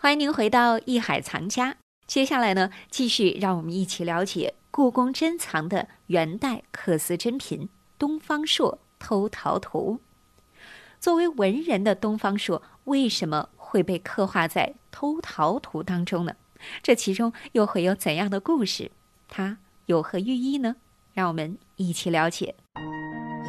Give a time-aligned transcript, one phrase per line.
[0.00, 1.72] 欢迎您回到《艺海藏家》，
[2.06, 7.62] 接下来呢，继续让我们一起了解故宫珍藏的元代缂丝珍品
[7.98, 9.98] 《东方朔偷桃图》。
[11.00, 16.36] 作为文人的东方朔，为什么会被刻画在《偷桃图》当中呢？
[16.80, 18.92] 这其中又会有怎样的故事？
[19.26, 20.76] 它有何寓意呢？
[21.12, 22.54] 让我们一起了解。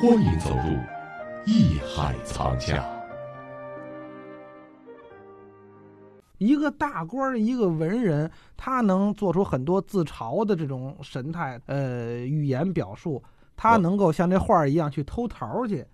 [0.02, 0.56] 欢迎走入
[1.46, 2.78] 《艺海藏家》。
[6.40, 13.22] 一个大官儿，一个文人，他能做出很多自嘲的这种神态，呃，语言表述，
[13.56, 15.86] 他能够像这画儿一样去偷桃去，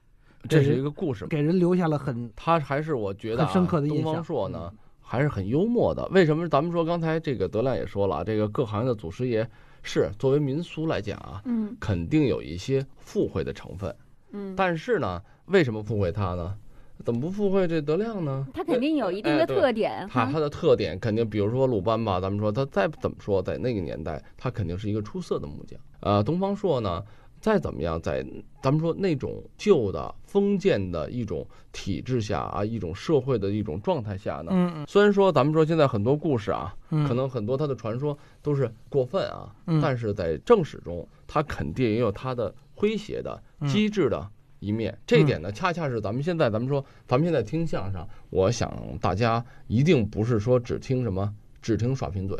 [0.47, 6.07] 这是一个故事，给人留下了很他还是我觉得、啊、很深刻的印象东方朔呢，还是很幽默的。
[6.09, 6.47] 为什么？
[6.47, 9.47] 咱们说刚才这个德亮也说了，这个各行业的祖师爷
[9.81, 13.93] 是作为民俗来讲啊，嗯肯定有一些附会的成分。
[14.31, 16.55] 嗯，但是呢，为什么附会他呢？
[17.03, 18.47] 怎么不附会这德亮呢？
[18.53, 20.25] 他肯定有一定的特点哈。
[20.25, 25.79] 他他的特点肯定，比如说鲁班吧，咱们说他再怎么说，在那个年代，他肯定是一个出色的木匠。
[25.99, 27.03] 呃，东方朔呢，
[27.39, 28.25] 再怎么样，在
[28.61, 44.27] 咱们说那种旧的封建的一种体制下啊，一种社会的一种状态下呢，嗯虽然说咱们说现在很多故事啊，嗯，可能很多他的传说都是过分啊，嗯但是在正史中，他肯定也有他的诙谐的、嗯机智的
[44.65, 44.97] 一面。
[45.05, 52.37] 这一点呢，恰恰是咱们现在咱们说，咱们现在听相声，我想大家一定不是说只听什么，只听耍贫嘴，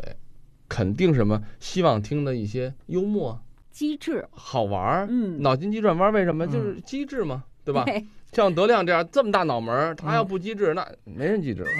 [0.68, 6.12] 肯定什么希望听的一些幽默、机智，好玩儿、嗯，脑筋急转弯。
[6.12, 6.46] 为什么？
[6.46, 7.84] 嗯就是机智嘛，对吧？
[7.84, 11.64] 对像德亮这样这么大脑门儿，他要不机智，那没人机智。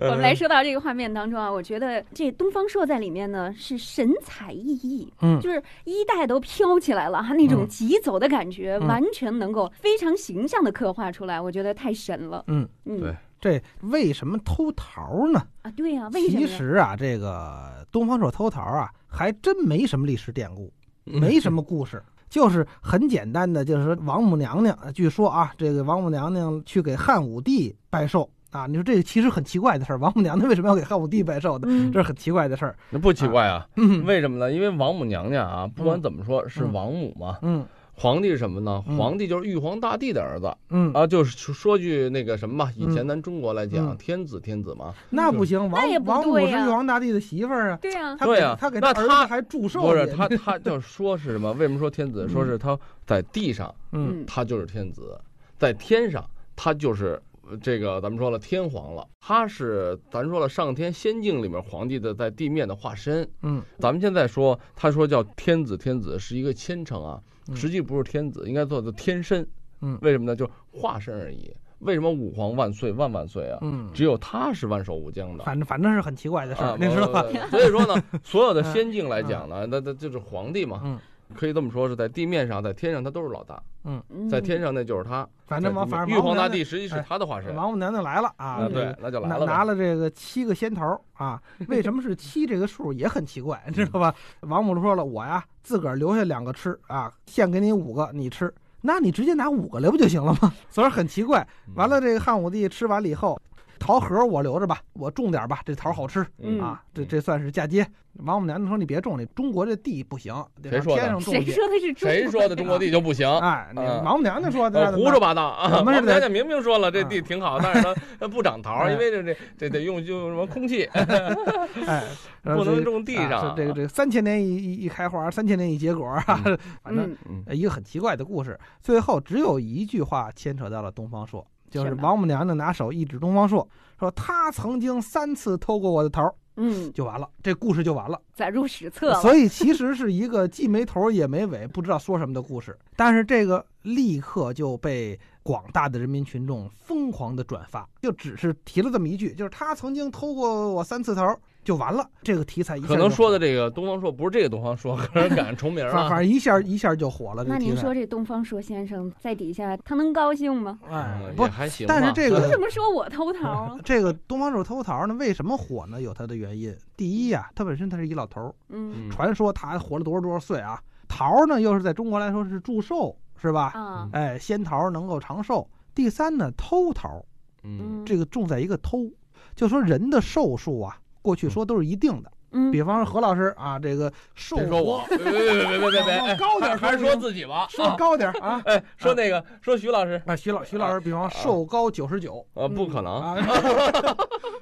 [0.00, 12.44] 我们来说到这个画面当中啊，我觉得这东方朔在里面呢是神采奕奕，嗯就是衣带都飘起来了，哈那种嗯疾走的感觉，嗯完全能够非常形象的刻画出来，我觉得太神了。
[12.48, 15.46] 嗯嗯，对这为什么偷桃呢？
[15.62, 16.48] 啊，对呀、为什么其？
[16.56, 20.72] 实啊，这个东方朔偷桃啊，还真没什么历史典故，
[21.04, 31.66] 没什么故事，就是很简单的，就是说王母娘娘，据说啊，这个王母娘娘去给汉武帝拜寿啊，你说这个其实很奇怪的事儿，王母娘娘为什么要给汉武帝拜寿呢？
[31.70, 32.76] 嗯这是很奇怪的事儿。
[32.90, 34.52] 那不奇怪啊，嗯为什么呢？
[34.52, 37.38] 因为王母娘娘啊，不管怎么说，是嗯王母嘛。
[37.42, 37.64] 嗯
[37.98, 38.84] 皇帝是什么呢？
[38.86, 38.96] 嗯。
[38.96, 40.54] 皇帝就是玉皇大帝的儿子。
[40.68, 43.96] 嗯，啊，就是说句那个什么吧，以前咱中国来讲，嗯。
[43.96, 51.52] 天子天子嘛，那不行，王王母是玉皇大帝的媳妇儿啊，对呀、他给对呀他给儿子那他还祝寿去不是他他就说是什么？
[51.54, 52.26] 为什么说天子？
[52.26, 52.28] 嗯。
[52.28, 54.20] 说是他在地上嗯。
[54.20, 54.26] 嗯。
[54.26, 55.18] 他就是天子，
[55.58, 56.22] 在天上
[56.54, 63.26] 他就是呃这个咱们说了天皇了，他是咱说了上天仙境里面皇帝的在地面的化身。
[63.42, 63.62] 嗯。
[63.78, 69.46] 咱们现在说，他说叫天子，天子是一个谦称啊，嗯实际不是天子，应该做的天身。
[69.82, 70.34] 嗯为什么呢？
[70.34, 71.52] 就化身而已。
[71.80, 73.58] 为什么武皇万岁万万岁啊？
[73.60, 75.44] 嗯，只有他是万寿无疆的。
[75.44, 77.20] 反正反正是很奇怪的事儿啊，，你知道吧？
[77.34, 80.98] 呃所以说呢， 所有的仙境来讲呢，那那就是皇帝嘛，嗯
[81.34, 85.26] 可以这么说，是在地面上，在天上他都是老大，嗯在天上那就是他。
[85.46, 89.52] 反正王反正玉皇大帝实际是他的化身王母娘娘来了啊，对那就来拿了呗。
[89.52, 94.14] 拿了这个七个仙桃啊，为什么是七这个数也很奇怪，知道吧？
[94.40, 100.52] 王母说了，我呀自个儿留下两个吃啊，献给你五个你吃，那你直接拿五个来不就行了吗？
[100.68, 101.46] 所以很奇怪。
[101.68, 103.40] 嗯完了，这个汉武帝吃完了以后，
[103.78, 107.86] 桃核我留着吧，我种点吧，这桃好吃嗯啊，这这算是嫁接。
[108.20, 111.52] 王母娘娘说你别种，你中国这地不行，谁说的天上种去。
[111.52, 113.28] 谁说的是中谁国说的中国地就不行？
[113.40, 113.70] 哎，
[114.02, 115.82] 王母娘娘说的，呃胡说八道啊！
[115.84, 122.02] 王母娘娘明明说了这地啊挺好，但是它它 不长桃，哎因为这这这得用用什么空气，哎，
[122.42, 123.54] 不能种地啊上。
[123.54, 126.42] 这个这个三千年一一一开花，三千年一结果，啊
[126.82, 127.14] 反正
[127.50, 128.58] 一个很奇怪的故事。
[128.80, 131.46] 最后只有一句话牵扯到了东方朔，
[131.84, 136.22] 就是王母娘娘拿手一指东方朔，说他曾经三次偷过我的头，
[136.56, 138.20] 嗯，就完了，这故事就完了。
[138.34, 139.20] 载入史册了。
[139.20, 142.76] 所以其实是一个既没头也没尾，不知道说什么的故事。
[142.96, 152.08] 但是这个立刻就被广大的人民群众疯狂的转发，就只是提了这么一句，就是他曾经偷过我三次桃，就完了。
[152.22, 156.08] 这个题材一下可能说的这个东方朔不是这个东方朔，可能赶上重名了反啊。
[156.16, 157.44] 正一下一下就火了。
[157.44, 160.78] 这那您说这东方朔先生在底下，他能高兴吗？
[160.88, 161.86] 哎不还行。
[161.88, 163.76] 但是这个 凭什么说我偷桃啊？
[163.84, 166.00] 这个东方朔偷桃呢，为什么火呢？
[166.00, 166.74] 有它的原因。
[166.96, 170.80] 第一呀、他本身他是一老头儿，嗯嗯传说他活了多少多少岁啊。
[171.08, 173.72] 桃呢，又是在中国来说是祝寿，是吧？
[173.74, 175.68] 啊，哎，仙桃能够长寿。
[175.94, 177.24] 第三呢，偷桃，
[177.64, 179.10] 嗯这个重在一个偷，
[179.54, 187.66] 就说人的寿数啊，过去说都是一定的，嗯，比方说何老师啊，这个寿别说我，别别别别别别别， 哎高点还是说自己吧。
[187.68, 188.62] 说高点啊。
[188.66, 193.36] 哎，说那个，说徐老师，啊，徐老徐老师，比方瘦高九十九呃，不可能， 啊，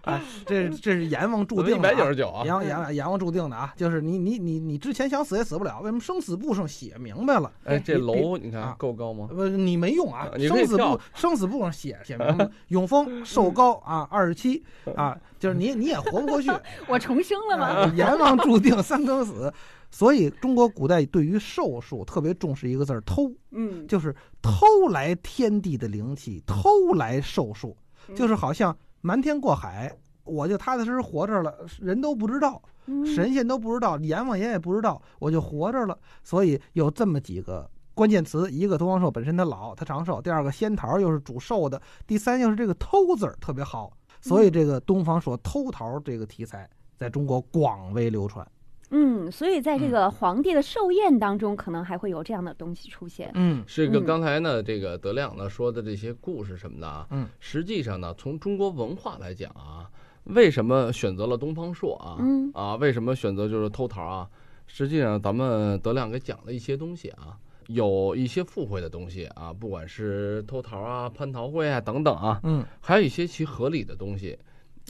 [0.10, 2.54] 哎，这这是阎王注定的啊百九十九啊阎。
[2.54, 7.50] 王阎王阎王注定的啊，就是你你你你之前想死也死不了，为什么生死簿上写明白了？
[7.64, 9.28] 哎，这楼你看啊够高吗？
[9.30, 14.62] 不，你没用啊生死簿生死簿上写写明白，永丰寿高啊二十七
[14.94, 16.50] 啊，就是你你也活不过去，
[16.88, 17.66] 我重生了吗？
[17.66, 19.52] 啊阎王注定三更死。
[19.90, 24.12] 所以中国古代对于寿数特别重视一个字儿偷，嗯，就是
[24.42, 27.76] 偷来天地的灵气，偷来寿数，
[28.08, 35.94] 嗯就是好像瞒天过海，我就踏踏实实活着了，人都不知道，嗯神仙都不知道，阎王爷也不知道，我就活着了。
[36.22, 43.92] 所以有这么几个关键词：一个东方朔本身他老，他长寿；第二个仙桃又是主寿的；第三又是这个偷字儿特别好。
[44.22, 46.66] 所以这个东方朔偷桃这个题材
[46.96, 48.46] 在中国广为流传。
[48.96, 53.28] 嗯，所以在这个皇帝的寿宴当中，可能还会有这样的东西出现。
[53.34, 59.90] 嗯这个嗯刚才呢，这个德亮呢说的这些故事什么的啊，嗯，实际上呢，从中国文化来讲啊，
[60.24, 62.16] 为什么选择了东方朔啊？
[62.20, 64.28] 嗯啊，为什么选择就是偷桃啊？
[64.68, 67.36] 实际上，咱们德亮给讲了一些东西啊，
[67.66, 74.38] 有一些附会的东西啊，不管是偷桃啊、蟠桃会啊等等啊，嗯还有一些其合理的东西。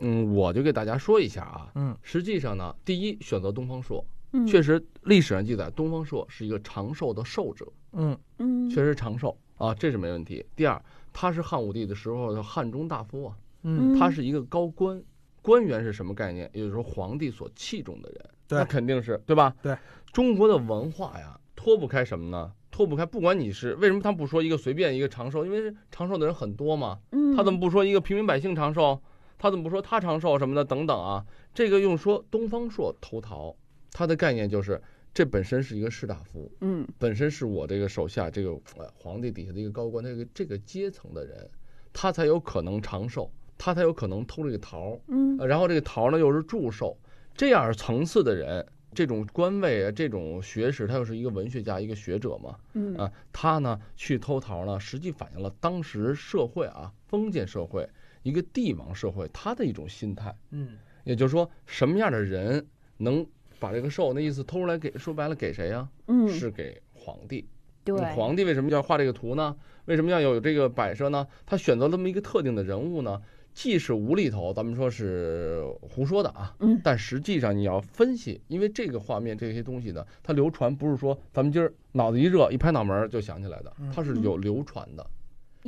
[0.03, 1.71] 嗯，我就给大家说一下啊。
[1.75, 7.67] 嗯实际上呢，第一选择东方朔，嗯，确实历史上记载东方朔是一个长寿的寿者。
[7.93, 10.45] 嗯嗯，确实长寿啊，这是没问题。
[10.57, 10.83] 第二，
[11.13, 15.01] 他是汉武帝的时候的汉中大夫啊，嗯，他是一个高官，
[15.41, 16.51] 官员是什么概念？
[16.53, 19.55] 也就是说皇帝所器重的人，对那肯定是对吧？
[19.63, 19.77] 对，
[20.13, 22.53] 中国的文化呀，脱不开什么呢？
[22.73, 29.01] 脱不开，不管你是为什么他不说一个随便一个长寿，因为长寿的人很多嘛，嗯，他怎么不说一个平民百姓长寿？
[29.39, 31.25] 他怎么不说他长寿什么的等等啊？
[31.53, 33.55] 这个用说东方朔偷桃，
[33.93, 34.81] 他的概念就是
[35.13, 36.87] 这本身是一个士大夫，嗯。
[36.99, 41.49] 本身是我这个手下这个呃皇帝底下的一个高官，这个这个阶层的人，
[41.93, 45.39] 他才有可能长寿，他才有可能偷这个桃，嗯。
[45.39, 46.97] 呃然后这个桃呢又是祝寿，
[47.35, 52.97] 这样层次的人，这种官位啊，这种学识，他又是一个文学家，一个学者嘛，嗯。
[52.97, 57.89] 啊，他呢去偷桃呢，实际反映了当时社会啊，封建社会
[58.25, 60.71] 一个帝王社会他的一种心态，嗯
[61.05, 62.67] 也就是说，什么样的人
[62.97, 63.25] 能
[63.61, 67.47] 把这个寿那意思偷出来给，说白了给谁呀、嗯，是给皇帝。
[67.85, 69.55] 对，皇帝为什么要画这个图呢？
[69.85, 71.27] 为什么要有这个摆设呢？
[71.45, 73.21] 他选择这么一个特定的人物呢，
[73.53, 85.07] 既是无厘头，咱们说是胡说的啊，嗯但实际上你要分析，因为这个画面这些东西呢，它流传不是说咱们今儿脑子一热一拍脑门儿就想起来的，它是有流传的。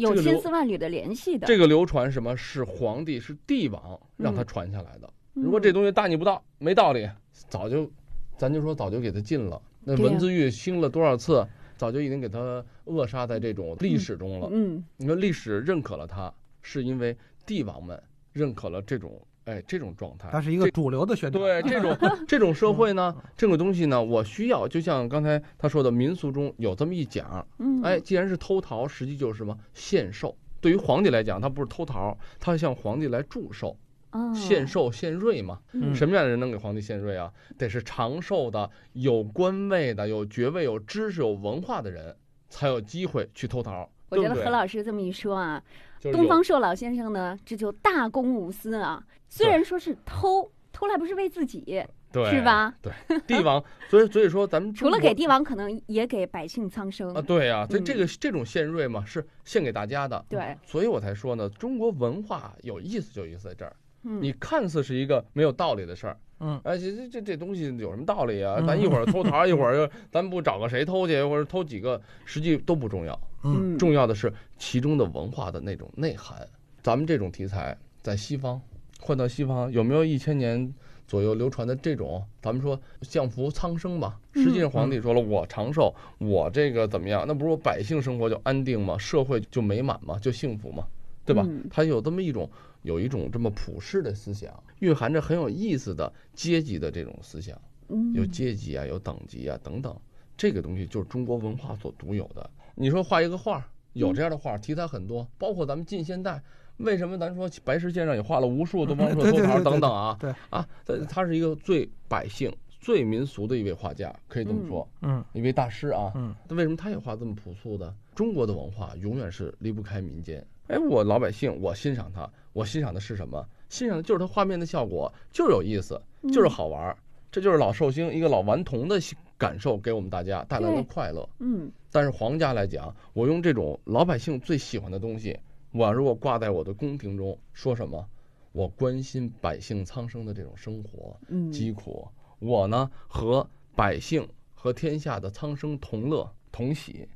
[0.05, 1.47] 个流千丝万缕的联系的。
[1.47, 5.09] 这个流传什么是皇帝是帝王让他传下来的。
[5.33, 7.09] 如果这东西大逆不道，没道理，
[7.49, 7.91] 早就，
[8.37, 9.61] 咱就说早就给他禁了。
[9.85, 11.47] 那文字狱兴了多少次，
[11.77, 14.49] 早就已经给他扼杀在这种历史中了。
[14.51, 16.33] 嗯你说历史认可了他，
[16.63, 18.03] 是因为帝王们
[18.33, 20.29] 认可了这种哎这种状态。
[20.31, 21.43] 它是一个主流的宣传。
[21.43, 21.97] 对这种
[22.29, 30.37] 这种社会呢，这种东西呢，我需要，就像刚才他说的，民俗中有这么一讲，嗯，哎，既然是偷桃，实际就是什么献寿。
[30.61, 33.77] 对于皇帝来讲，他不是偷桃，他向皇帝来祝寿，
[34.11, 35.61] 哦献寿献瑞嘛。
[35.73, 37.33] 嗯什么样的人能给皇帝献瑞啊？
[37.57, 42.17] 得是长寿的、有官位的、有爵位、有知识、有文化的人，
[42.49, 43.89] 才有机会去偷桃。
[44.09, 45.63] 我觉得何老师这么一说啊，
[45.99, 49.05] 就是东方朔老先生呢，这就大公无私啊。
[49.29, 52.41] 虽然说是偷，偷来不是为自己，对是？
[52.43, 52.73] 吧？
[52.81, 52.93] 对，
[53.27, 57.21] 帝王，所以所以说咱们除了给帝王，可能也给百姓苍生啊，。
[57.21, 60.25] 对啊、这嗯这个这种献瑞嘛，是献给大家的。
[60.29, 63.75] 对，所以我才说呢，中国文化有意思就有意思在这儿。
[64.05, 68.57] 嗯，你看似是一个没有道理的事儿，嗯哎，这这这这东西有什么道理啊？
[68.59, 73.19] 嗯咱一会儿偷桃，一会儿又咱不找个谁偷去，或者偷几个，实际都不重要。
[73.43, 76.47] 嗯嗯，重要的是其中的文化的那种内涵。
[76.83, 78.61] 咱们这种题材在西方
[79.01, 80.73] 换到西方，有没有一千年
[81.07, 82.23] 左右流传的这种？
[82.43, 84.19] 咱们说降服苍生吧。
[84.35, 87.25] 嗯实际上皇帝说了，我长寿，我这个怎么样？
[87.27, 88.99] 那不是我百姓生活就安定吗？
[88.99, 90.19] 社会就美满吗？
[90.19, 90.87] 就幸福吗？
[91.27, 91.67] 对吧嗯？
[91.69, 92.49] 他有这么一种
[92.83, 97.61] 有一种这么普世的思想，蕴含着很有意思的阶级的这种思想。
[97.89, 99.97] 嗯有阶级啊，有等级啊等等，
[100.37, 102.49] 这个东西就是中国文化所独有的。
[102.75, 106.43] 你说画一个画，有这样的画，题材很多，包括咱们近现代，
[106.79, 110.17] 为什么咱说白石先生也画了无数东方朔、 偷桃等等啊？
[110.19, 116.11] 对啊，他他是一个最百姓、最民俗的一位画家，可以这么说，嗯一位大师啊。
[116.17, 117.95] 嗯那为什么他也画这么朴素的？
[118.17, 120.45] 中国的文化永远是离不开民间。
[120.69, 123.47] 哎，我老百姓，我欣赏他，我欣赏的是什么？
[123.69, 126.01] 欣赏的就是他画面的效果，就是有意思，
[126.33, 126.97] 就是好玩儿。
[127.31, 128.99] 这就是老寿星一个老顽童的
[129.37, 131.29] 感受，给我们大家带来的快乐。
[131.39, 135.39] 嗯，但是皇家来讲，我用这种老百姓最喜欢的东西，
[135.73, 138.05] 我如果挂在我的宫廷中，说什么？
[138.53, 142.09] 我关心百姓苍生的这种生活嗯疾苦，
[142.39, 147.07] 我呢和百姓和天下的苍生同乐同喜。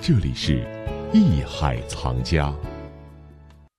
[0.00, 0.64] 这里是
[1.12, 2.54] 艺海藏家。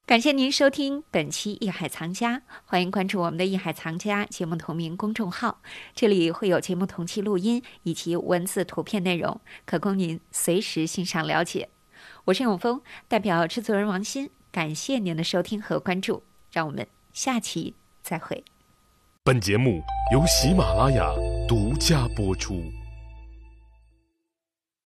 [0.07, 5.61] 感谢您收听本期《艺海藏家》，欢迎关注我们的《艺海藏家》节目同名公众号，
[5.93, 11.69] 这里会有节目同期录音以及文字、图片内容，可供您随时欣赏了解。
[12.25, 18.43] 我是永峰，代表制作人王鑫，感谢您的收听和关注，让我们下期再会。
[19.23, 21.13] 本节目由喜马拉雅
[21.47, 22.63] 独家播出。